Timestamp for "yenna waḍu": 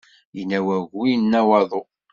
1.09-1.81